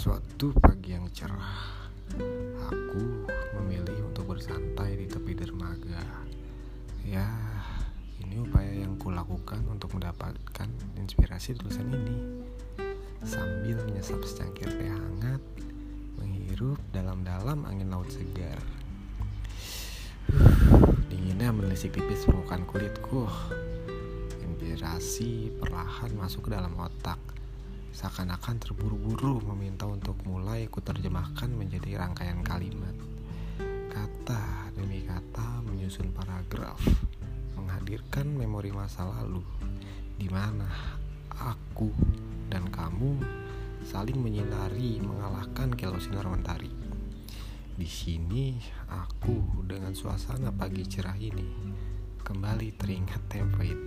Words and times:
Suatu 0.00 0.48
pagi 0.56 0.96
yang 0.96 1.12
cerah, 1.12 1.84
aku 2.72 3.28
memilih 3.60 4.08
untuk 4.08 4.32
bersantai 4.32 4.96
di 4.96 5.04
tepi 5.04 5.36
dermaga. 5.36 6.00
Ya, 7.04 7.28
ini 8.16 8.40
upaya 8.40 8.80
yang 8.80 8.96
kulakukan 8.96 9.60
untuk 9.68 9.92
mendapatkan 9.92 10.72
inspirasi 10.96 11.52
tulisan 11.52 11.92
ini. 11.92 12.16
Sambil 13.28 13.76
menyesap 13.84 14.24
secangkir 14.24 14.72
teh 14.72 14.88
hangat, 14.88 15.44
menghirup 16.16 16.80
dalam-dalam 16.96 17.68
angin 17.68 17.92
laut 17.92 18.08
segar. 18.08 18.56
Dinginnya 21.12 21.52
melisik 21.52 21.92
tipis 21.92 22.24
permukaan 22.24 22.64
kulitku. 22.64 23.28
Inspirasi 24.48 25.52
perlahan 25.60 26.16
masuk 26.16 26.48
ke 26.48 26.56
dalam 26.56 26.72
otak 26.80 27.39
seakan-akan 28.00 28.56
terburu-buru 28.56 29.44
meminta 29.52 29.84
untuk 29.84 30.16
mulai 30.24 30.64
kuterjemahkan 30.72 31.52
menjadi 31.52 32.00
rangkaian 32.00 32.40
kalimat 32.40 32.96
kata 33.92 34.72
demi 34.72 35.04
kata 35.04 35.60
menyusun 35.68 36.08
paragraf 36.16 36.80
menghadirkan 37.60 38.24
memori 38.24 38.72
masa 38.72 39.04
lalu 39.04 39.44
di 40.16 40.32
mana 40.32 40.64
aku 41.28 41.92
dan 42.48 42.72
kamu 42.72 43.20
saling 43.84 44.16
menyinari 44.16 45.00
mengalahkan 45.00 45.72
kilau 45.72 45.96
sinar 45.96 46.28
mentari. 46.28 46.68
Di 47.76 47.88
sini 47.88 48.60
aku 48.92 49.64
dengan 49.64 49.96
suasana 49.96 50.52
pagi 50.52 50.84
cerah 50.84 51.16
ini 51.16 51.48
kembali 52.20 52.76
teringat 52.76 53.22
tempo 53.32 53.64
itu. 53.64 53.79